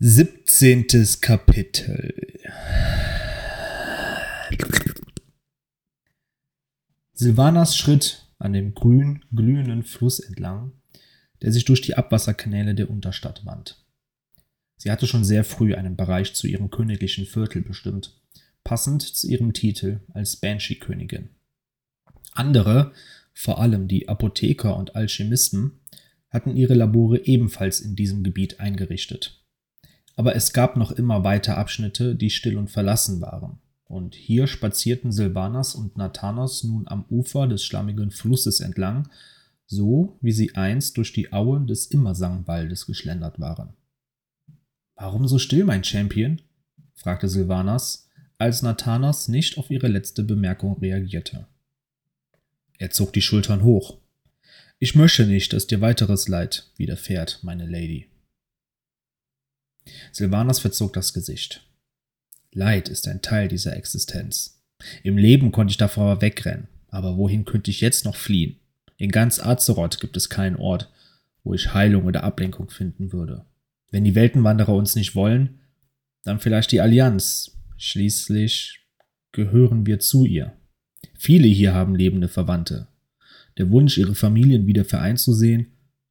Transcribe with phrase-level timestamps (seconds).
[0.00, 2.14] Siebzehntes Kapitel
[7.14, 10.70] Silvanas schritt an dem grün glühenden Fluss entlang,
[11.42, 13.84] der sich durch die Abwasserkanäle der Unterstadt wand.
[14.76, 18.22] Sie hatte schon sehr früh einen Bereich zu ihrem königlichen Viertel bestimmt,
[18.62, 21.30] passend zu ihrem Titel als Banshee-Königin.
[22.34, 22.92] Andere,
[23.34, 25.80] vor allem die Apotheker und Alchemisten,
[26.30, 29.44] hatten ihre Labore ebenfalls in diesem Gebiet eingerichtet.
[30.18, 35.12] Aber es gab noch immer weite Abschnitte, die still und verlassen waren, und hier spazierten
[35.12, 39.08] Silvanas und Nathanos nun am Ufer des schlammigen Flusses entlang,
[39.66, 43.74] so wie sie einst durch die Auen des Immersangwaldes geschlendert waren.
[44.96, 46.42] Warum so still, mein Champion?
[46.96, 48.08] fragte Silvanas,
[48.38, 51.46] als Nathanos nicht auf ihre letzte Bemerkung reagierte.
[52.76, 53.98] Er zog die Schultern hoch.
[54.80, 58.08] Ich möchte nicht, dass dir weiteres Leid widerfährt, meine Lady.
[60.12, 61.66] Silvanas verzog das Gesicht.
[62.52, 64.62] Leid ist ein Teil dieser Existenz.
[65.02, 68.56] Im Leben konnte ich davor wegrennen, aber wohin könnte ich jetzt noch fliehen?
[68.96, 70.90] In ganz Azeroth gibt es keinen Ort,
[71.44, 73.44] wo ich Heilung oder Ablenkung finden würde.
[73.90, 75.60] Wenn die Weltenwanderer uns nicht wollen,
[76.24, 77.56] dann vielleicht die Allianz.
[77.76, 78.80] Schließlich
[79.32, 80.52] gehören wir zu ihr.
[81.14, 82.88] Viele hier haben lebende Verwandte.
[83.56, 85.68] Der Wunsch, ihre Familien wieder vereint zu sehen,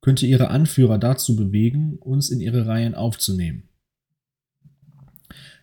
[0.07, 3.63] könnte ihre Anführer dazu bewegen, uns in ihre Reihen aufzunehmen.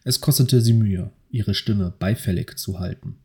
[0.02, 3.16] Es kostete sie Mühe, ihre Stimme beifällig zu halten.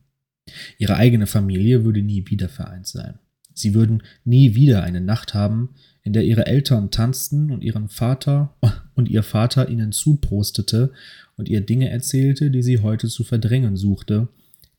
[0.77, 3.19] Ihre eigene Familie würde nie wieder vereint sein.
[3.53, 8.55] Sie würden nie wieder eine Nacht haben, in der ihre Eltern tanzten und ihren Vater
[8.95, 10.93] und ihr Vater ihnen zuprostete
[11.35, 14.29] und ihr Dinge erzählte, die sie heute zu verdrängen suchte,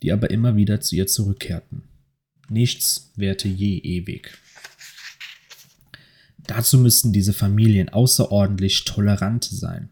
[0.03, 1.83] die aber immer wieder zu ihr zurückkehrten.
[2.49, 4.39] Nichts währte je ewig.
[6.51, 9.89] Dazu müssten diese Familien außerordentlich tolerant sein.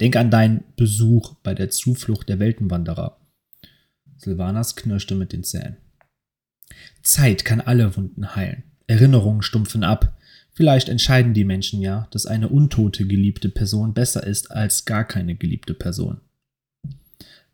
[0.00, 3.18] Denk an deinen Besuch bei der Zuflucht der Weltenwanderer.
[4.18, 5.78] Silvanas knirschte mit den Zähnen.
[7.02, 8.64] Zeit kann alle Wunden heilen.
[8.86, 10.20] Erinnerungen stumpfen ab.
[10.52, 15.36] Vielleicht entscheiden die Menschen ja, dass eine untote geliebte Person besser ist als gar keine
[15.36, 16.20] geliebte Person.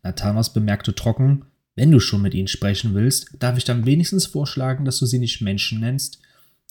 [0.03, 1.45] Nathanos bemerkte trocken,
[1.75, 5.19] wenn du schon mit ihnen sprechen willst, darf ich dann wenigstens vorschlagen, dass du sie
[5.19, 6.19] nicht Menschen nennst.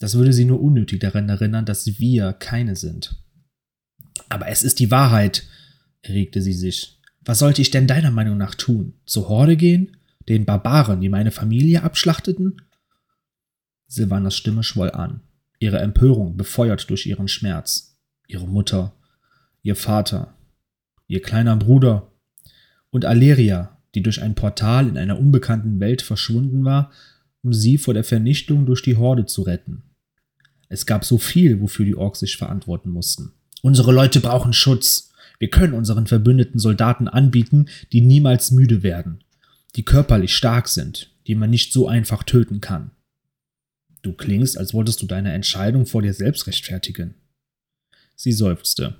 [0.01, 3.23] Das würde sie nur unnötig daran erinnern, dass wir keine sind.
[4.29, 5.47] Aber es ist die Wahrheit,
[6.03, 6.99] erregte sie sich.
[7.21, 8.95] Was sollte ich denn deiner Meinung nach tun?
[9.05, 9.99] Zur Horde gehen?
[10.29, 12.63] Den Barbaren, die meine Familie abschlachteten?
[13.89, 15.21] Silvanas Stimme schwoll an,
[15.59, 17.99] ihre Empörung befeuert durch ihren Schmerz.
[18.27, 18.95] Ihre Mutter,
[19.63, 20.35] ihr Vater,
[21.09, 22.13] ihr kleiner Bruder
[22.91, 26.91] und Aleria, die durch ein Portal in einer unbekannten Welt verschwunden war,
[27.43, 29.90] um sie vor der Vernichtung durch die Horde zu retten.
[30.71, 33.33] Es gab so viel, wofür die Orks sich verantworten mussten.
[33.61, 35.13] Unsere Leute brauchen Schutz.
[35.39, 39.23] Wir können unseren verbündeten Soldaten anbieten, die niemals müde werden,
[39.75, 42.93] die körperlich stark sind, die man nicht so einfach töten kann.
[44.03, 47.17] Du klingst, als wolltest du deine Entscheidung vor dir selbst rechtfertigen.
[48.15, 48.97] Sie seufzte.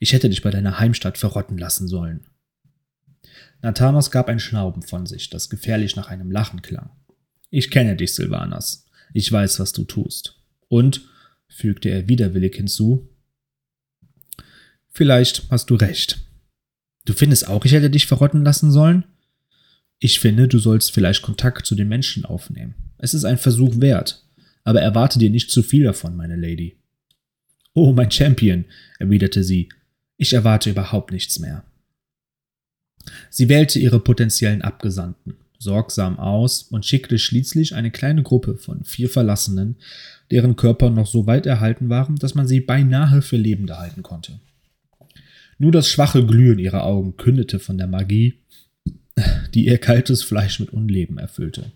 [0.00, 2.26] Ich hätte dich bei deiner Heimstatt verrotten lassen sollen.
[3.60, 6.90] Nathanos gab ein Schnauben von sich, das gefährlich nach einem Lachen klang.
[7.50, 8.86] Ich kenne dich, Silvanas.
[9.12, 10.35] Ich weiß, was du tust.
[10.68, 11.02] Und,
[11.48, 13.08] fügte er widerwillig hinzu,
[14.90, 16.18] vielleicht hast du recht.
[17.04, 19.04] Du findest auch, ich hätte dich verrotten lassen sollen?
[19.98, 22.74] Ich finde, du sollst vielleicht Kontakt zu den Menschen aufnehmen.
[22.98, 24.26] Es ist ein Versuch wert,
[24.64, 26.78] aber erwarte dir nicht zu viel davon, meine Lady.
[27.72, 28.64] Oh, mein Champion,
[28.98, 29.68] erwiderte sie,
[30.16, 31.64] ich erwarte überhaupt nichts mehr.
[33.30, 39.08] Sie wählte ihre potenziellen Abgesandten sorgsam aus und schickte schließlich eine kleine Gruppe von vier
[39.08, 39.76] Verlassenen,
[40.30, 44.40] deren Körper noch so weit erhalten waren, dass man sie beinahe für lebend halten konnte.
[45.58, 48.34] Nur das schwache Glühen ihrer Augen kündete von der Magie,
[49.54, 51.72] die ihr kaltes Fleisch mit Unleben erfüllte.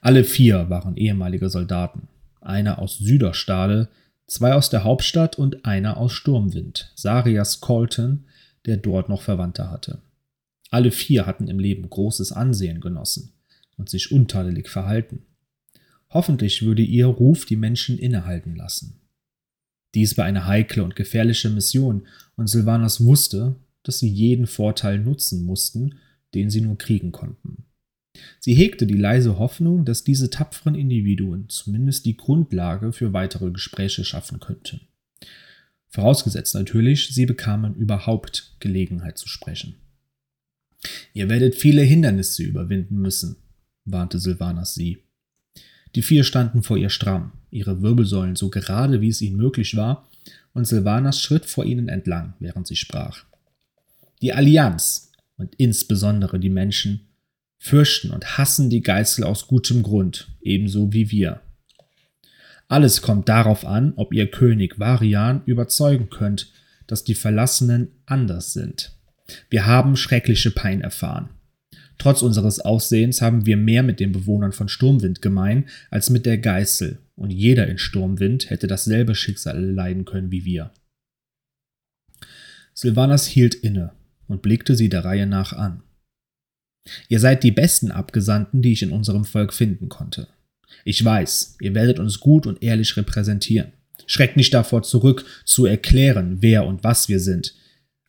[0.00, 2.08] Alle vier waren ehemalige Soldaten,
[2.40, 3.88] einer aus Süderstade,
[4.26, 8.24] zwei aus der Hauptstadt und einer aus Sturmwind, Sarias Colton,
[8.64, 9.98] der dort noch Verwandte hatte.
[10.70, 13.32] Alle vier hatten im Leben großes Ansehen genossen
[13.76, 15.22] und sich untadelig verhalten.
[16.10, 19.00] Hoffentlich würde ihr Ruf die Menschen innehalten lassen.
[19.94, 22.06] Dies war eine heikle und gefährliche Mission,
[22.36, 25.96] und Silvanas wusste, dass sie jeden Vorteil nutzen mussten,
[26.34, 27.64] den sie nur kriegen konnten.
[28.38, 34.04] Sie hegte die leise Hoffnung, dass diese tapferen Individuen zumindest die Grundlage für weitere Gespräche
[34.04, 34.80] schaffen könnten.
[35.88, 39.74] Vorausgesetzt natürlich, sie bekamen überhaupt Gelegenheit zu sprechen.
[41.12, 43.36] Ihr werdet viele Hindernisse überwinden müssen,
[43.84, 44.98] warnte Silvanas sie.
[45.94, 50.08] Die vier standen vor ihr stramm, ihre Wirbelsäulen so gerade wie es ihnen möglich war,
[50.52, 53.24] und Sylvanas schritt vor ihnen entlang, während sie sprach.
[54.22, 57.08] Die Allianz und insbesondere die Menschen
[57.58, 61.40] fürchten und hassen die Geißel aus gutem Grund, ebenso wie wir.
[62.68, 66.52] Alles kommt darauf an, ob ihr König Varian überzeugen könnt,
[66.86, 68.92] dass die Verlassenen anders sind.
[69.48, 71.30] Wir haben schreckliche Pein erfahren.
[71.98, 76.38] Trotz unseres Aussehens haben wir mehr mit den Bewohnern von Sturmwind gemein als mit der
[76.38, 80.72] Geißel, und jeder in Sturmwind hätte dasselbe Schicksal leiden können wie wir.
[82.72, 83.92] Sylvanas hielt inne
[84.26, 85.82] und blickte sie der Reihe nach an.
[87.08, 90.28] Ihr seid die besten Abgesandten, die ich in unserem Volk finden konnte.
[90.84, 93.72] Ich weiß, ihr werdet uns gut und ehrlich repräsentieren.
[94.06, 97.54] Schreckt nicht davor zurück, zu erklären, wer und was wir sind.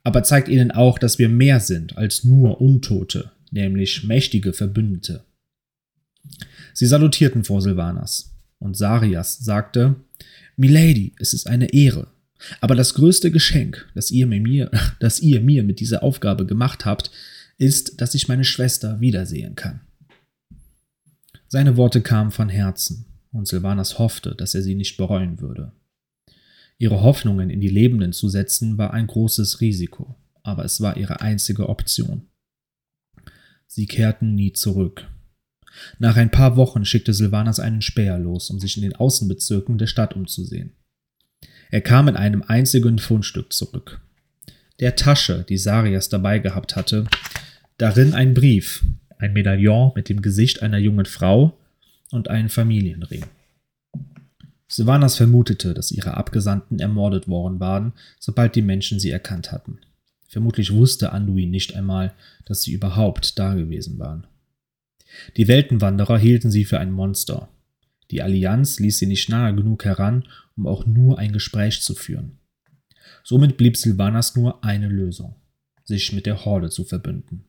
[0.04, 5.24] Aber zeigt ihnen auch, dass wir mehr sind als nur Untote, nämlich mächtige Verbündete.
[6.74, 9.96] Sie salutierten vor Silvanas, und Sarias sagte,
[10.56, 12.08] Milady, es ist eine Ehre.
[12.60, 17.12] Aber das größte Geschenk, das ihr mir, das ihr mir mit dieser Aufgabe gemacht habt,
[17.58, 19.82] ist, dass ich meine Schwester wiedersehen kann.
[21.48, 25.72] Seine Worte kamen von Herzen, und Silvanas hoffte, dass er sie nicht bereuen würde.
[26.82, 31.22] Ihre Hoffnungen in die Lebenden zu setzen war ein großes Risiko, aber es war ihre
[31.22, 32.24] einzige Option.
[33.68, 35.08] Sie kehrten nie zurück.
[36.00, 39.86] Nach ein paar Wochen schickte Silvanas einen Späher los, um sich in den Außenbezirken der
[39.86, 40.72] Stadt umzusehen.
[41.70, 44.02] Er kam mit einem einzigen Fundstück zurück.
[44.80, 47.06] Der Tasche, die Sarias dabei gehabt hatte,
[47.78, 48.84] darin ein Brief,
[49.20, 51.60] ein Medaillon mit dem Gesicht einer jungen Frau
[52.10, 53.26] und einen Familienring.
[54.72, 59.80] Sylvanas vermutete, dass ihre Abgesandten ermordet worden waren, sobald die Menschen sie erkannt hatten.
[60.30, 62.14] Vermutlich wusste Anduin nicht einmal,
[62.46, 64.28] dass sie überhaupt da gewesen waren.
[65.36, 67.50] Die Weltenwanderer hielten sie für ein Monster.
[68.12, 70.24] Die Allianz ließ sie nicht nahe genug heran,
[70.56, 72.40] um auch nur ein Gespräch zu führen.
[73.26, 75.36] Somit blieb Sylvanas nur eine Lösung,
[75.84, 77.44] sich mit der Horde zu verbünden.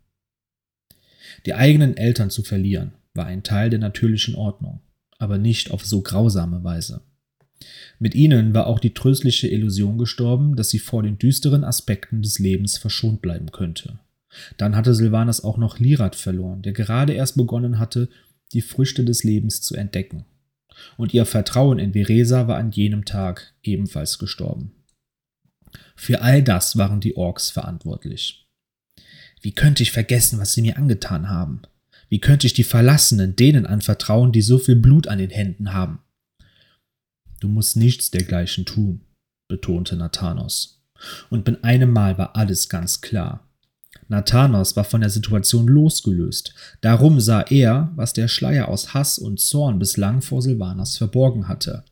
[1.47, 4.81] Die eigenen Eltern zu verlieren, war ein Teil der natürlichen Ordnung,
[5.19, 7.03] aber nicht auf so grausame Weise.
[8.03, 12.41] Mit ihnen war auch die tröstliche Illusion gestorben, dass sie vor den düsteren Aspekten des
[12.41, 14.01] Lebens verschont bleiben könnte.
[14.57, 18.09] Dann hatte Silvanas auch noch Lirat verloren, der gerade erst begonnen hatte,
[18.55, 20.25] die Früchte des Lebens zu entdecken.
[20.97, 24.73] Und ihr Vertrauen in Veresa war an jenem Tag ebenfalls gestorben.
[25.95, 28.49] Für all das waren die Orks verantwortlich.
[29.41, 31.63] Wie könnte ich vergessen, was sie mir angetan haben?
[32.09, 36.01] Wie könnte ich die Verlassenen denen anvertrauen, die so viel Blut an den Händen haben?
[37.43, 39.03] Du musst nichts dergleichen tun,
[39.49, 40.83] betonte Nathanos.
[41.31, 43.49] Und mit einem Mal war alles ganz klar.
[44.09, 46.55] Nathanos war von der Situation losgelöst.
[46.81, 51.85] Darum sah er, was der Schleier aus Hass und Zorn bislang vor Silvanas verborgen hatte.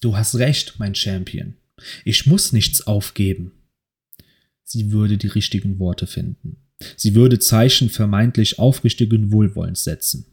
[0.00, 1.56] Du hast recht, mein Champion.
[2.04, 3.52] Ich muss nichts aufgeben
[4.68, 6.58] sie würde die richtigen Worte finden.
[6.96, 10.26] Sie würde Zeichen vermeintlich aufrichtigen Wohlwollens setzen.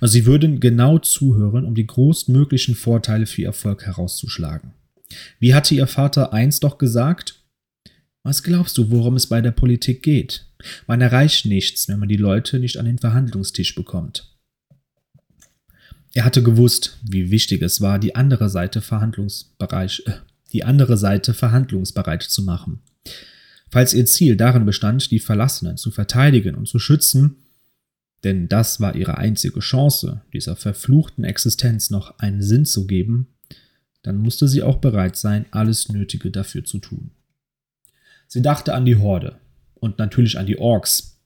[0.00, 4.72] Und sie würden genau zuhören, um die größtmöglichen Vorteile für ihr Erfolg herauszuschlagen.
[5.38, 7.42] Wie hatte ihr Vater einst doch gesagt?
[8.22, 10.46] Was glaubst du, worum es bei der Politik geht?
[10.86, 14.32] Man erreicht nichts, wenn man die Leute nicht an den Verhandlungstisch bekommt.
[16.14, 20.12] Er hatte gewusst, wie wichtig es war, die andere Seite verhandlungsbereit, äh,
[20.52, 22.80] die andere Seite verhandlungsbereit zu machen.
[23.70, 27.36] Falls ihr Ziel darin bestand, die Verlassenen zu verteidigen und zu schützen,
[28.24, 33.28] denn das war ihre einzige Chance, dieser verfluchten Existenz noch einen Sinn zu geben,
[34.02, 37.10] dann musste sie auch bereit sein, alles Nötige dafür zu tun.
[38.28, 39.38] Sie dachte an die Horde
[39.74, 41.20] und natürlich an die Orks,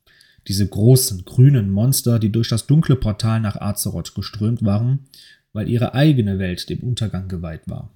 [0.49, 5.07] diese großen grünen Monster, die durch das dunkle Portal nach Azeroth geströmt waren,
[5.53, 7.93] weil ihre eigene Welt dem Untergang geweiht war.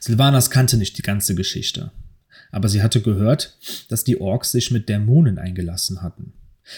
[0.00, 1.90] Sylvanas kannte nicht die ganze Geschichte,
[2.50, 6.32] aber sie hatte gehört, dass die Orks sich mit Dämonen eingelassen hatten.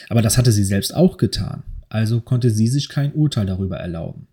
[0.09, 4.29] Aber das hatte sie selbst auch getan, also konnte sie sich kein Urteil darüber erlauben.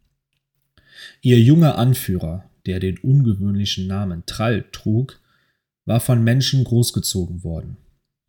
[1.22, 5.20] Ihr junger Anführer, der den ungewöhnlichen Namen Trall trug,
[5.86, 7.78] war von Menschen großgezogen worden.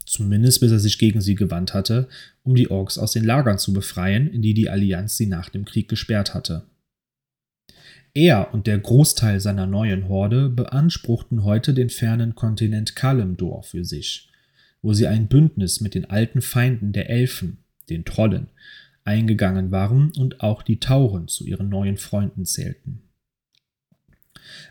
[0.04, 2.08] Zumindest bis er sich gegen sie gewandt hatte,
[2.44, 5.64] um die Orks aus den Lagern zu befreien, in die die Allianz sie nach dem
[5.64, 6.66] Krieg gesperrt hatte.
[8.14, 14.30] Er und der Großteil seiner neuen Horde beanspruchten heute den fernen Kontinent Kalimdor für sich,
[14.86, 17.58] wo sie ein Bündnis mit den alten Feinden der Elfen,
[17.90, 18.50] den Trollen,
[19.02, 23.02] eingegangen waren und auch die Tauren zu ihren neuen Freunden zählten.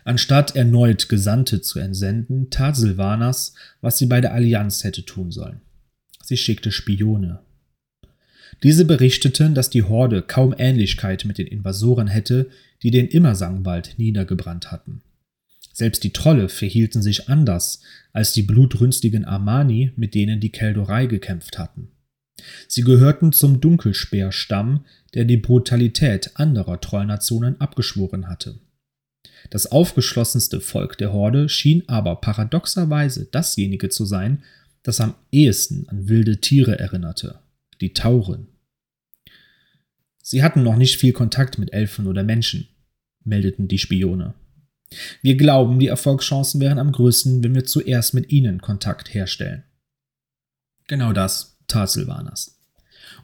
[0.04, 5.60] Anstatt erneut Gesandte zu entsenden, tat Silvanas, was sie bei der Allianz hätte tun sollen.
[6.24, 7.40] Sie schickte Spione,
[8.62, 12.48] diese berichteten, dass die Horde kaum Ähnlichkeit mit den Invasoren hätte,
[12.82, 15.02] die den Immersangwald niedergebrannt hatten.
[15.76, 17.82] Selbst die Trolle verhielten sich anders
[18.14, 21.88] als die blutrünstigen Amani, mit denen die Keldorei gekämpft hatten.
[22.66, 28.58] Sie gehörten zum Dunkelspeerstamm, der die Brutalität anderer Trollnationen abgeschworen hatte.
[29.50, 34.42] Das aufgeschlossenste Volk der Horde schien aber paradoxerweise dasjenige zu sein,
[34.82, 37.40] das am ehesten an wilde Tiere erinnerte,
[37.82, 38.46] die Tauren.
[40.22, 42.66] Sie hatten noch nicht viel Kontakt mit Elfen oder Menschen,
[43.24, 44.32] meldeten die Spione.
[45.22, 49.64] Wir glauben, die Erfolgschancen wären am größten, wenn wir zuerst mit ihnen Kontakt herstellen.
[50.86, 52.60] Genau das tat Silvanas.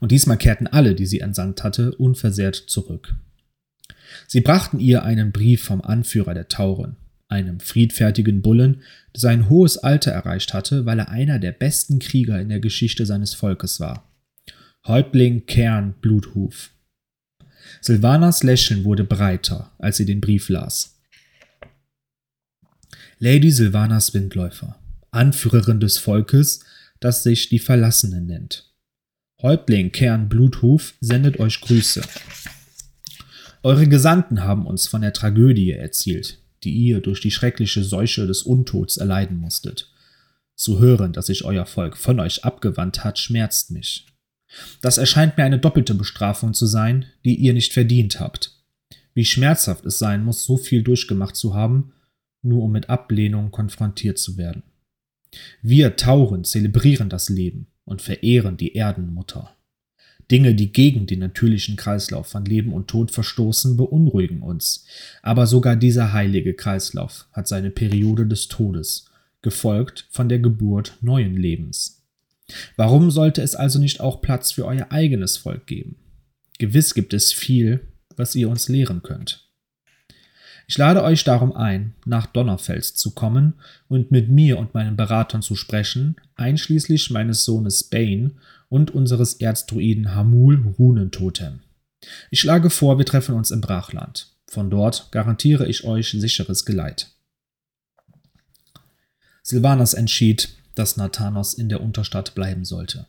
[0.00, 3.14] Und diesmal kehrten alle, die sie entsandt hatte, unversehrt zurück.
[4.26, 6.97] Sie brachten ihr einen Brief vom Anführer der Tauren,
[7.28, 8.83] einem friedfertigen Bullen,
[9.14, 13.07] der sein hohes Alter erreicht hatte, weil er einer der besten Krieger in der Geschichte
[13.07, 14.11] seines Volkes war.
[14.87, 16.71] Häuptling Kern Bluthuf.
[17.81, 21.00] Silvanas Lächeln wurde breiter, als sie den Brief las.
[23.25, 24.81] Lady Silvanas Windläufer,
[25.12, 26.64] Anführerin des Volkes,
[26.99, 28.75] das sich die Verlassenen nennt.
[29.41, 32.02] Häuptling Kern Bluthuf sendet euch Grüße.
[33.62, 38.43] Eure Gesandten haben uns von der Tragödie erzählt, die ihr durch die schreckliche Seuche des
[38.43, 39.93] Untods erleiden musstet.
[40.57, 44.09] Zu hören, dass sich euer Volk von euch abgewandt hat, schmerzt mich.
[44.81, 48.59] Das erscheint mir eine doppelte Bestrafung zu sein, die ihr nicht verdient habt.
[49.14, 51.93] Wie schmerzhaft es sein muss, so viel durchgemacht zu haben,
[52.42, 54.62] nur um mit Ablehnung konfrontiert zu werden.
[55.62, 59.56] Wir Tauren zelebrieren das Leben und verehren die Erdenmutter.
[60.30, 64.87] Dinge, die gegen den natürlichen Kreislauf von Leben und Tod verstoßen, beunruhigen uns.
[65.22, 69.06] Aber sogar dieser heilige Kreislauf hat seine Periode des Todes,
[69.42, 72.02] gefolgt von der Geburt neuen Lebens.
[72.76, 75.96] Warum sollte es also nicht auch Platz für euer eigenes Volk geben?
[76.58, 77.80] Gewiss gibt es viel,
[78.16, 79.51] was ihr uns lehren könnt.
[80.66, 83.54] Ich lade euch darum ein, nach Donnerfels zu kommen
[83.88, 88.33] und mit mir und meinen Beratern zu sprechen, einschließlich meines Sohnes Bane
[88.69, 91.61] und unseres Erzdruiden Hamul Runentotem.
[92.31, 94.28] Ich schlage vor, wir treffen uns im Brachland.
[94.49, 97.11] Von dort garantiere ich euch sicheres Geleit.
[99.42, 103.07] Silvanas entschied, dass Nathanos in der Unterstadt bleiben sollte,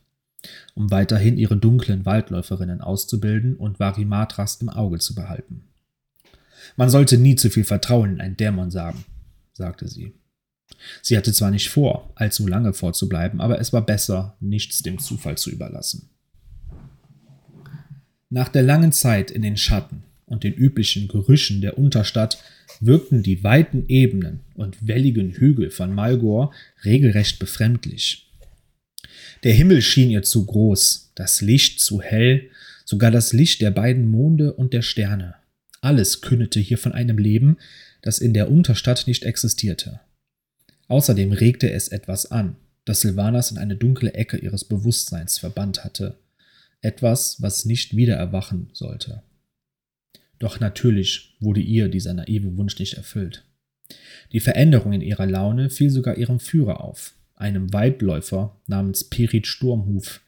[0.73, 5.63] um weiterhin ihre dunklen Waldläuferinnen auszubilden und Varimatras im Auge zu behalten.
[6.75, 9.05] Man sollte nie zu viel Vertrauen in einen Dämon sagen,
[9.53, 10.13] sagte sie.
[11.01, 15.37] Sie hatte zwar nicht vor, allzu lange vorzubleiben, aber es war besser, nichts dem Zufall
[15.37, 16.09] zu überlassen.
[18.29, 22.39] Nach der langen Zeit in den Schatten und den üblichen Gerüchen der Unterstadt
[22.79, 26.53] wirkten die weiten Ebenen und welligen Hügel von Malgor
[26.83, 28.31] regelrecht befremdlich.
[29.43, 32.49] Der Himmel schien ihr zu groß, das Licht zu hell,
[32.85, 35.35] sogar das Licht der beiden Monde und der Sterne.
[35.83, 37.57] Alles kündete hier von einem Leben,
[38.01, 39.99] das in der Unterstadt nicht existierte.
[40.87, 46.17] Außerdem regte es etwas an, das Silvanas in eine dunkle Ecke ihres Bewusstseins verbannt hatte.
[46.79, 49.23] Etwas, was nicht wieder erwachen sollte.
[50.39, 53.43] Doch natürlich wurde ihr dieser naive Wunsch nicht erfüllt.
[54.31, 60.21] Die Veränderung in ihrer Laune fiel sogar ihrem Führer auf, einem Waldläufer namens Perit Sturmhuf,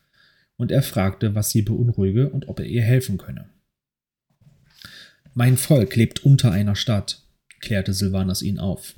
[0.57, 3.54] und er fragte, was sie beunruhige und ob er ihr helfen könne.
[5.37, 7.21] Mein Volk lebt unter einer Stadt,
[7.59, 8.95] klärte Silvanas ihn auf.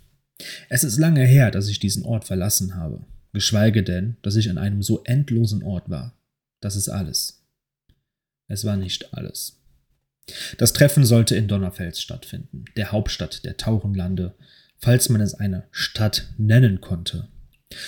[0.70, 3.04] Es ist lange her, dass ich diesen Ort verlassen habe,
[3.34, 6.16] geschweige denn, dass ich an einem so endlosen Ort war.
[6.62, 7.44] Das ist alles.
[8.48, 9.60] Es war nicht alles.
[10.60, 14.36] Das Treffen sollte in Donnerfels stattfinden, der Hauptstadt der Tauchenlande,
[14.78, 17.30] falls man es eine Stadt nennen konnte.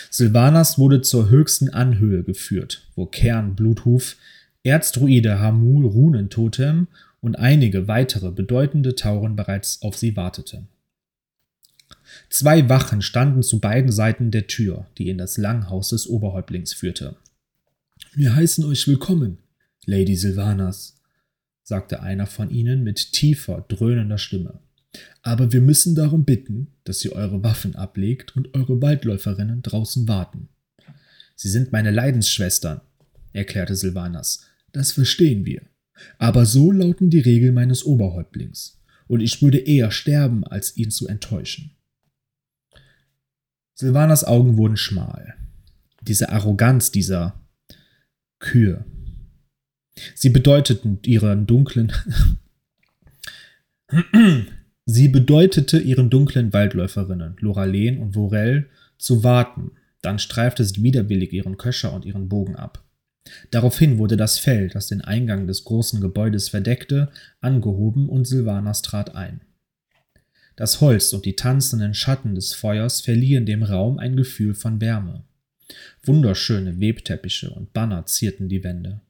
[0.09, 4.17] Silvanas wurde zur höchsten Anhöhe geführt, wo Kern Bluthuf,
[4.63, 6.87] Erzdruide Hamul Runentotem
[7.21, 10.67] und einige weitere bedeutende Tauren bereits auf sie warteten.
[12.29, 17.15] Zwei Wachen standen zu beiden Seiten der Tür, die in das Langhaus des Oberhäuptlings führte.
[18.13, 19.39] Wir heißen euch willkommen,
[19.85, 20.95] Lady Silvanas,
[21.63, 24.59] sagte einer von ihnen mit tiefer, dröhnender Stimme.
[25.21, 30.49] Aber wir müssen darum bitten, dass ihr eure Waffen ablegt und eure Waldläuferinnen draußen warten.
[31.35, 32.81] Sie sind meine Leidensschwestern,
[33.33, 34.45] erklärte Silvanas.
[34.71, 35.61] Das verstehen wir.
[36.17, 41.07] Aber so lauten die Regeln meines Oberhäuptlings, und ich würde eher sterben, als ihn zu
[41.07, 41.71] enttäuschen.
[43.73, 45.35] Silvanas Augen wurden schmal.
[46.01, 47.41] Diese Arroganz dieser
[48.39, 48.85] Kühe.
[50.15, 51.91] Sie bedeuteten ihren dunklen.
[54.85, 59.71] Sie bedeutete ihren dunklen Waldläuferinnen, Loralen und Vorel, zu warten.
[60.01, 62.83] Dann streifte sie widerwillig ihren Köcher und ihren Bogen ab.
[63.51, 67.11] Daraufhin wurde das Fell, das den Eingang des großen Gebäudes verdeckte,
[67.41, 69.41] angehoben und Silvanas trat ein.
[70.55, 75.23] Das Holz und die tanzenden Schatten des Feuers verliehen dem Raum ein Gefühl von Wärme.
[76.03, 79.01] Wunderschöne Webteppiche und Banner zierten die Wände.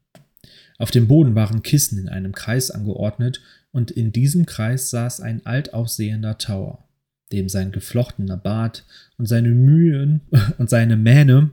[0.78, 3.40] Auf dem Boden waren Kissen in einem Kreis angeordnet,
[3.72, 6.88] und in diesem Kreis saß ein alt aussehender Tower,
[7.30, 8.84] dem sein geflochtener Bart
[9.16, 10.22] und seine Mühen
[10.58, 11.50] und seine Mähne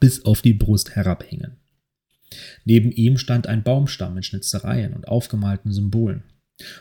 [0.00, 1.56] bis auf die Brust herabhingen.
[2.64, 6.22] Neben ihm stand ein Baumstamm mit Schnitzereien und aufgemalten Symbolen.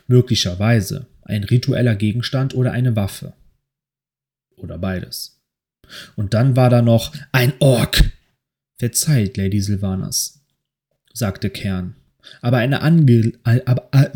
[0.08, 3.34] Möglicherweise ein ritueller Gegenstand oder eine Waffe.
[4.56, 5.42] Oder beides.
[6.16, 8.12] Und dann war da noch ein Ork.
[8.78, 10.44] Verzeiht, Lady Sylvanas,
[11.14, 11.96] sagte Kern.
[12.42, 13.34] Aber eine Ange...
[13.44, 13.90] Aber,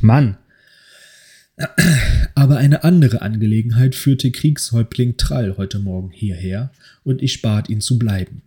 [0.00, 0.36] Mann.
[2.34, 6.72] Aber eine andere Angelegenheit führte Kriegshäuptling Trall heute Morgen hierher,
[7.04, 8.42] und ich bat ihn zu bleiben.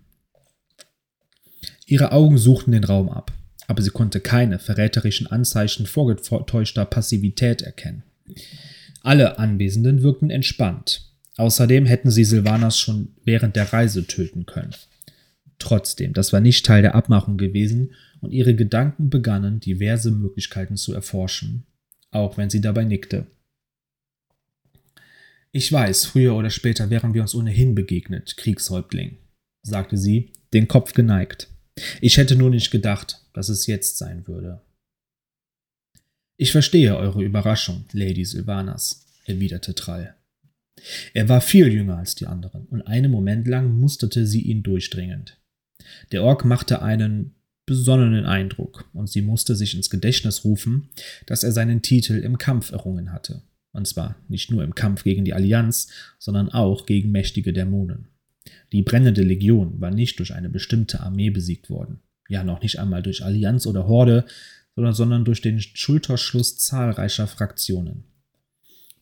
[1.89, 3.32] Ihre Augen suchten den Raum ab,
[3.65, 8.03] aber sie konnte keine verräterischen Anzeichen vorgetäuschter Passivität erkennen.
[9.03, 11.13] Alle Anwesenden wirkten entspannt.
[11.38, 14.75] Außerdem hätten sie Silvanas schon während der Reise töten können.
[15.60, 20.94] Trotzdem, das war nicht Teil der Abmachung gewesen und ihre Gedanken begannen, diverse Möglichkeiten zu
[20.94, 21.65] erforschen,
[22.12, 23.27] auch wenn sie dabei nickte.
[25.53, 29.17] Ich weiß, früher oder später wären wir uns ohnehin begegnet, Kriegshäuptling,
[29.62, 31.48] sagte sie, den Kopf geneigt.
[32.01, 34.62] Ich hätte nur nicht gedacht, dass es jetzt sein würde.
[36.38, 40.15] Ich verstehe eure Überraschung, Lady Sylvanas, erwiderte Trall.
[41.13, 45.39] Er war viel jünger als die anderen, und einen Moment lang musterte sie ihn durchdringend.
[46.12, 50.89] Der Ork machte einen besonnenen Eindruck, und sie musste sich ins Gedächtnis rufen,
[51.25, 53.41] dass er seinen Titel im Kampf errungen hatte.
[53.72, 55.88] Und zwar nicht nur im Kampf gegen die Allianz,
[56.19, 58.07] sondern auch gegen mächtige Dämonen.
[58.71, 61.99] Die brennende Legion war nicht durch eine bestimmte Armee besiegt worden,
[62.29, 64.25] ja noch nicht einmal durch Allianz oder Horde,
[64.75, 68.03] sondern durch den Schulterschluss zahlreicher Fraktionen.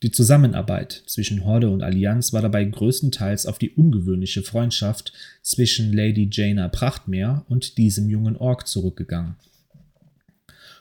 [0.04, 6.30] Die Zusammenarbeit zwischen Horde und Allianz war dabei größtenteils auf die ungewöhnliche Freundschaft zwischen Lady
[6.32, 9.36] Jaina Prachtmeer und diesem jungen Ork zurückgegangen.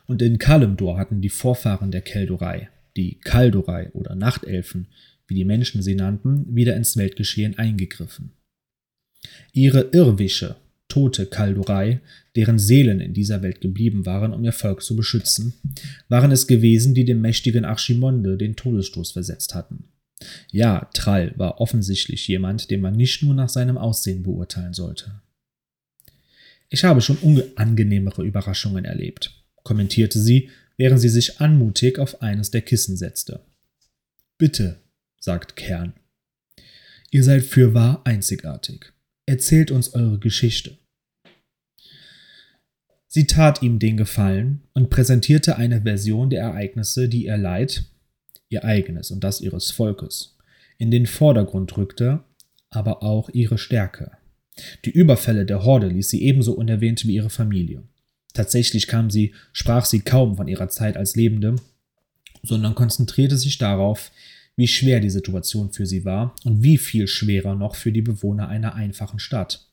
[0.07, 4.88] Und in Kalimdor hatten die Vorfahren der Keldorei, die Kaldorei oder Nachtelfen,
[5.27, 8.33] wie die Menschen sie nannten, wieder ins Weltgeschehen eingegriffen.
[9.53, 10.57] Ihre Irrwische,
[10.89, 12.01] tote Kaldorei,
[12.37, 15.55] deren Seelen in dieser Welt geblieben waren, um ihr Volk zu beschützen,
[16.09, 19.85] waren es gewesen, die dem mächtigen Archimonde den Todesstoß versetzt hatten.
[20.51, 25.21] Ja, Trall war offensichtlich jemand, den man nicht nur nach seinem Aussehen beurteilen sollte.
[26.71, 32.63] Ich habe schon unangenehmere Überraschungen erlebt, kommentierte sie, während sie sich anmutig auf eines der
[32.63, 33.41] Kissen setzte.
[34.39, 34.81] Bitte,
[35.21, 35.93] sagt Kern.
[37.11, 38.93] Ihr seid fürwahr einzigartig.
[39.27, 40.77] Erzählt uns eure Geschichte.
[43.07, 47.85] Sie tat ihm den Gefallen und präsentierte eine Version der Ereignisse, die ihr Leid,
[48.49, 50.37] ihr eigenes und das ihres Volkes,
[50.79, 52.25] in den Vordergrund rückte,
[52.71, 54.13] aber auch ihre Stärke.
[54.85, 57.83] Die Überfälle der Horde ließ sie ebenso unerwähnt wie ihre Familie.
[58.35, 61.57] Tatsächlich kam sie, sprach sie kaum von ihrer Zeit als Lebende,
[62.43, 64.11] sondern konzentrierte sich darauf,
[64.57, 68.49] wie schwer die Situation für sie war und wie viel schwerer noch für die Bewohner
[68.49, 69.69] einer einfachen Stadt.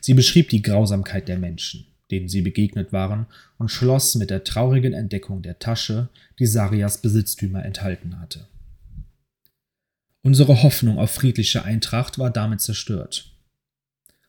[0.00, 3.26] Sie beschrieb die Grausamkeit der Menschen, denen sie begegnet waren,
[3.58, 8.48] und schloss mit der traurigen Entdeckung der Tasche, die Sarias Besitztümer enthalten hatte.
[10.22, 13.32] Unsere Hoffnung auf friedliche Eintracht war damit zerstört.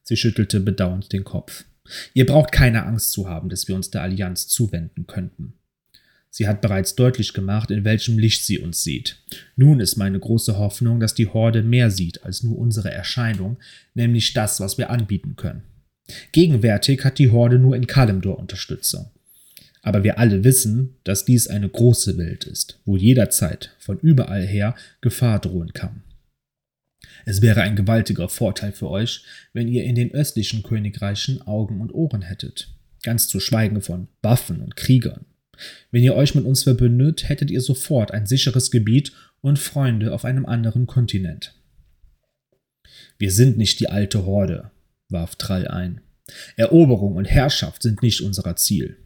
[0.04, 1.66] Sie schüttelte bedauernd den Kopf.
[2.14, 5.59] Ihr braucht keine Angst zu haben, dass wir uns der Allianz zuwenden könnten.
[6.32, 9.18] Sie hat bereits deutlich gemacht, in welchem Licht sie uns sieht.
[9.56, 13.58] Nun ist meine große Hoffnung, dass die Horde mehr sieht als nur unsere Erscheinung,
[13.96, 15.64] nämlich das, was wir anbieten können.
[16.32, 19.12] Gegenwärtig hat die Horde nur in Kalimdor Unterstützer.
[19.82, 24.76] Aber wir alle wissen, dass dies eine große Welt ist, wo jederzeit von überall her
[25.02, 26.04] Gefahr drohen kann.
[27.26, 31.94] Es wäre ein gewaltiger Vorteil für euch, wenn ihr in den östlichen Königreichen Augen und
[31.94, 32.70] Ohren hättet,
[33.04, 35.26] ganz zu schweigen von Waffen und Kriegern.
[35.92, 40.26] Wenn ihr euch mit uns verbündet, hättet ihr sofort ein sicheres Gebiet und Freunde auf
[40.26, 41.56] einem anderen Kontinent.
[43.18, 44.72] Wir sind nicht die alte Horde,
[45.10, 46.02] warf Trall ein.
[46.56, 48.98] Eroberung und Herrschaft sind nicht unser Ziel.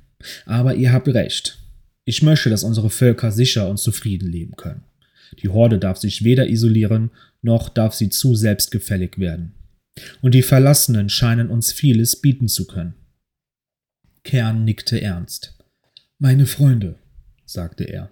[0.45, 1.59] Aber ihr habt recht.
[2.05, 4.83] Ich möchte, dass unsere Völker sicher und zufrieden leben können.
[5.41, 7.11] Die Horde darf sich weder isolieren,
[7.41, 9.53] noch darf sie zu selbstgefällig werden.
[10.21, 12.93] Und die Verlassenen scheinen uns vieles bieten zu können.
[14.23, 15.55] Kern nickte ernst.
[16.23, 16.95] Meine Freunde,
[17.45, 18.09] sagte er,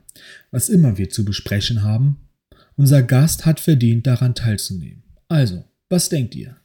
[0.51, 2.17] was immer wir zu besprechen haben,
[2.75, 5.03] unser Gast hat verdient, daran teilzunehmen.
[5.29, 6.57] Also, was denkt ihr?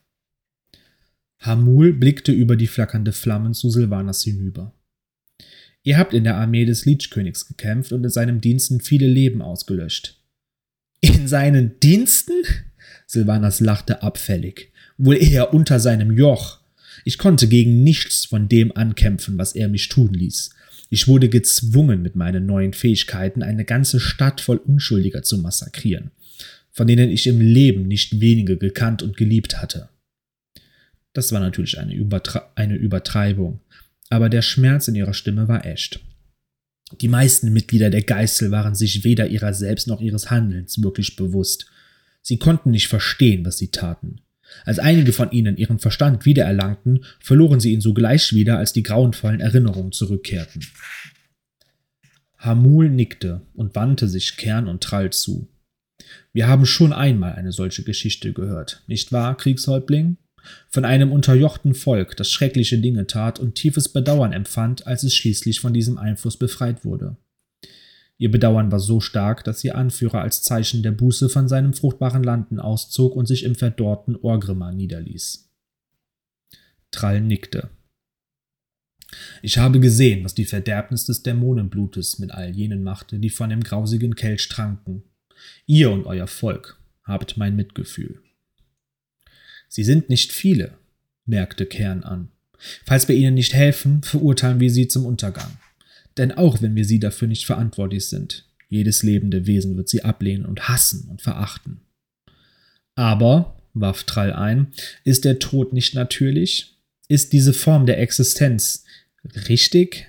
[1.38, 4.74] Hamul blickte über die flackernde Flammen zu Silvanas hinüber.
[5.85, 10.20] Ihr habt in der Armee des Lichkönigs gekämpft und in seinem Diensten viele Leben ausgelöscht.
[11.00, 12.42] In seinen Diensten?
[13.06, 14.72] Silvanas lachte abfällig.
[14.98, 16.59] Wohl eher unter seinem Joch.
[17.04, 20.50] Ich konnte gegen nichts von dem ankämpfen, was er mich tun ließ.
[20.88, 26.11] Ich wurde gezwungen, mit meinen neuen Fähigkeiten eine ganze Stadt voll Unschuldiger zu massakrieren,
[26.70, 29.88] von denen ich im Leben nicht wenige gekannt und geliebt hatte.
[31.12, 33.61] Das war natürlich eine, Übertre eine Übertreibung,
[34.11, 36.01] aber der Schmerz in ihrer Stimme war echt.
[37.01, 41.66] Die meisten Mitglieder der Geißel waren sich weder ihrer selbst noch ihres Handelns wirklich bewusst.
[42.22, 44.20] Sie konnten nicht verstehen, was sie taten.
[44.64, 49.40] Als einige von ihnen ihren Verstand wiedererlangten, verloren sie ihn sogleich wieder, als die grauenvollen
[49.40, 50.64] Erinnerungen zurückkehrten.
[52.38, 55.49] Hamul nickte und wandte sich Kern und Trall zu.
[56.33, 60.19] Wir haben schon einmal eine solche Geschichte gehört, nicht wahr, Kriegshäuptling?
[60.69, 65.61] Von einem unterjochten Volk, das schreckliche Dinge tat und tiefes Bedauern empfand, als es schließlich
[65.61, 67.16] von diesem Einfluss befreit wurde.
[68.18, 72.22] Ihr Bedauern war so stark, dass ihr Anführer als Zeichen der Buße von seinem fruchtbaren
[72.22, 75.50] Landen auszog und sich im verdorrten Orgrimmar niederließ.
[76.90, 77.70] Trall nickte.
[79.42, 83.62] Ich habe gesehen, was die Verderbnis des Dämonenblutes mit all jenen machte, die von dem
[83.62, 85.02] grausigen Kelch tranken.
[85.66, 88.22] Ihr und euer Volk habt mein Mitgefühl.
[89.68, 90.79] Sie sind nicht viele,
[91.26, 92.31] merkte Kern an.
[92.87, 95.59] Falls wir ihnen nicht helfen, verurteilen wir sie zum Untergang.
[96.16, 100.46] Denn auch wenn wir sie dafür nicht verantwortlich sind, jedes lebende Wesen wird sie ablehnen
[100.46, 101.81] und hassen und verachten.
[102.94, 104.72] Aber, warf Trall ein,
[105.05, 106.79] ist der Tod nicht natürlich?
[107.09, 108.85] Ist diese Form der Existenz
[109.48, 110.09] richtig?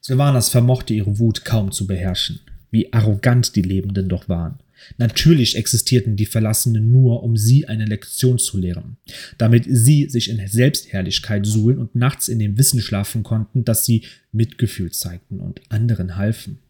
[0.00, 2.40] Sylvanas vermochte ihre Wut kaum zu beherrschen.
[2.70, 4.58] Wie arrogant die Lebenden doch waren.
[4.96, 8.96] Natürlich existierten die Verlassenen nur, um sie eine Lektion zu lehren,
[9.38, 14.04] damit sie sich in Selbstherrlichkeit suhlen und nachts in dem Wissen schlafen konnten, dass sie
[14.32, 16.60] Mitgefühl zeigten und anderen halfen.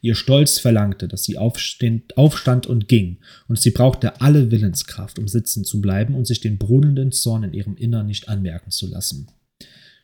[0.00, 3.18] Ihr Stolz verlangte, dass sie aufstand und ging,
[3.48, 7.52] und sie brauchte alle Willenskraft, um sitzen zu bleiben und sich den brodelnden Zorn in
[7.52, 9.26] ihrem Innern nicht anmerken zu lassen.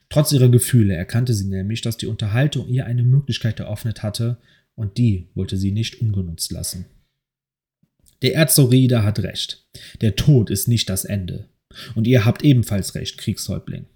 [0.08, 4.38] Trotz ihrer Gefühle erkannte sie nämlich, dass die Unterhaltung ihr eine Möglichkeit eröffnet hatte,
[4.76, 6.86] und die wollte sie nicht ungenutzt lassen.
[8.22, 9.66] Der Erzoride hat recht.
[10.00, 11.48] Der Tod ist nicht das Ende.
[11.94, 13.86] Und ihr habt ebenfalls recht, Kriegshäuptling.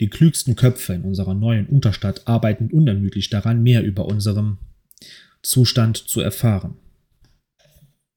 [0.00, 4.58] Die klügsten Köpfe in unserer neuen Unterstadt arbeiten unermüdlich daran, mehr über unserem
[5.42, 6.76] Zustand zu erfahren.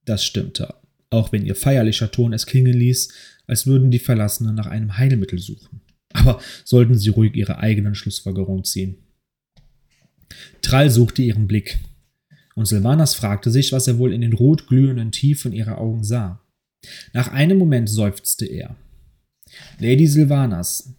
[0.05, 0.75] Das stimmte,
[1.09, 3.13] auch wenn ihr feierlicher Ton es klingen ließ,
[3.47, 5.81] als würden die Verlassenen nach einem Heilmittel suchen.
[6.13, 8.97] Aber sollten sie ruhig ihre eigenen Schlussfolgerungen ziehen.
[10.61, 11.79] Trall suchte ihren Blick,
[12.55, 16.41] und Silvanas fragte sich, was er wohl in den rot glühenden Tiefen ihrer Augen sah.
[17.13, 18.75] Nach einem Moment seufzte er.
[19.79, 20.93] Lady Silvanas,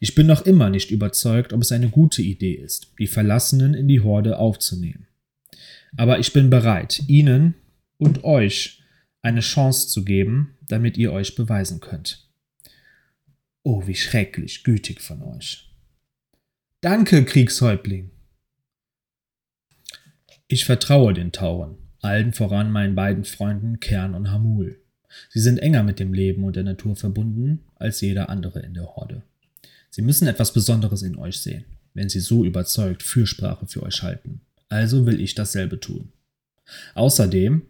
[0.00, 3.88] ich bin noch immer nicht überzeugt, ob es eine gute Idee ist, die Verlassenen in
[3.88, 5.06] die Horde aufzunehmen.
[5.96, 7.54] Aber ich bin bereit, Ihnen
[7.96, 8.82] und euch
[9.22, 12.28] eine Chance zu geben, damit ihr euch beweisen könnt.
[13.62, 15.74] Oh, wie schrecklich gütig von euch.
[16.80, 18.10] Danke, Kriegshäuptling.
[20.50, 24.80] Ich vertraue den Tauren, allen voran meinen beiden Freunden Kern und Hamul.
[25.28, 28.96] Sie sind enger mit dem Leben und der Natur verbunden als jeder andere in der
[28.96, 29.22] Horde.
[29.90, 34.40] Sie müssen etwas Besonderes in euch sehen, wenn sie so überzeugt Fürsprache für euch halten.
[34.70, 36.12] Also will ich dasselbe tun.
[36.94, 37.62] Außerdem,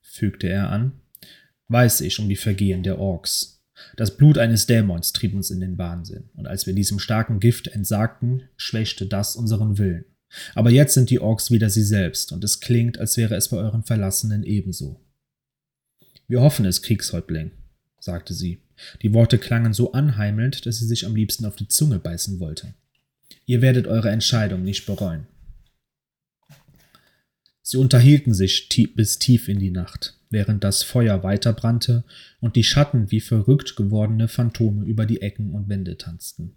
[0.00, 0.92] fügte er an,
[1.66, 3.64] weiß ich um die Vergehen der Orks.
[3.96, 7.66] Das Blut eines Dämons trieb uns in den Wahnsinn, und als wir diesem starken Gift
[7.66, 10.04] entsagten, schwächte das unseren Willen.
[10.54, 13.56] Aber jetzt sind die Orks wieder sie selbst, und es klingt, als wäre es bei
[13.56, 15.00] euren Verlassenen ebenso.
[16.28, 17.50] Wir hoffen es, Kriegshäuptling,
[18.00, 18.62] sagte sie.
[19.02, 22.74] Die Worte klangen so anheimelnd, dass sie sich am liebsten auf die Zunge beißen wollte.
[23.46, 25.26] Ihr werdet eure Entscheidung nicht bereuen.
[27.62, 32.04] Sie unterhielten sich tief bis tief in die Nacht, während das Feuer weiter brannte
[32.40, 36.56] und die Schatten wie verrückt gewordene Phantome über die Ecken und Wände tanzten.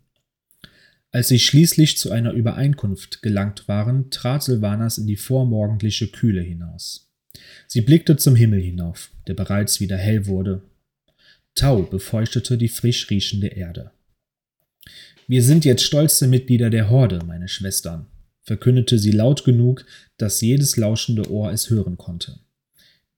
[1.16, 7.10] Als sie schließlich zu einer Übereinkunft gelangt waren, trat Silvanas in die vormorgendliche Kühle hinaus.
[7.68, 10.64] Sie blickte zum Himmel hinauf, der bereits wieder hell wurde.
[11.54, 13.92] Tau befeuchtete die frisch riechende Erde.
[15.26, 18.08] Wir sind jetzt stolze Mitglieder der Horde, meine Schwestern,
[18.42, 19.86] verkündete sie laut genug,
[20.18, 22.40] dass jedes lauschende Ohr es hören konnte.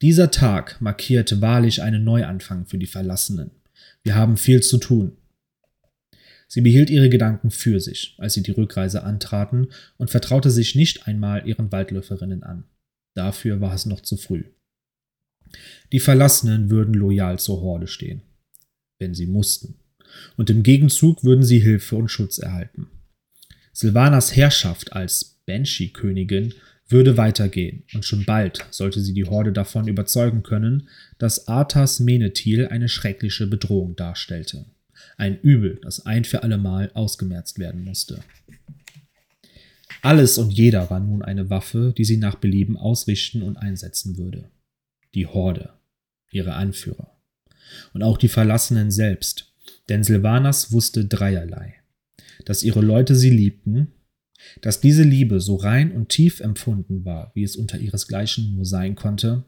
[0.03, 3.49] Dieser Tag markierte wahrlich einen Neuanfang für die Verlassenen.
[4.03, 5.17] Wir haben viel zu tun.
[6.47, 11.07] Sie behielt ihre Gedanken für sich, als sie die Rückreise antraten, und vertraute sich nicht
[11.07, 12.63] einmal ihren Waldläuferinnen an.
[13.15, 14.43] Dafür war es noch zu früh.
[15.91, 18.21] Die Verlassenen würden loyal zur Horde stehen,
[18.99, 19.75] wenn sie mussten,
[20.35, 22.87] und im Gegenzug würden sie Hilfe und Schutz erhalten.
[23.73, 26.53] Silvanas Herrschaft als Banshee-Königin
[26.89, 32.67] würde weitergehen, und schon bald sollte sie die Horde davon überzeugen können, dass Arthas Menethil
[32.67, 34.65] eine schreckliche Bedrohung darstellte.
[35.15, 38.23] Ein Übel, das ein für allemal ausgemerzt werden musste.
[40.01, 44.49] Alles und jeder war nun eine Waffe, die sie nach Belieben ausrichten und einsetzen würde.
[45.15, 45.73] Die Horde,
[46.31, 47.17] ihre Anführer.
[47.93, 49.53] Und auch die Verlassenen selbst,
[49.89, 51.75] denn Silvanas wusste dreierlei.
[52.45, 53.91] Dass ihre Leute sie liebten,
[54.61, 58.95] dass diese Liebe so rein und tief empfunden war, wie es unter ihresgleichen nur sein
[58.95, 59.43] konnte,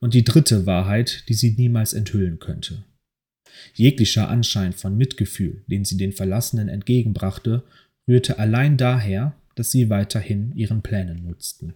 [0.00, 2.84] und die dritte Wahrheit, die sie niemals enthüllen könnte.
[3.74, 7.64] Jeglicher Anschein von Mitgefühl, den sie den Verlassenen entgegenbrachte,
[8.08, 11.74] rührte allein daher, dass sie weiterhin ihren Plänen nutzten.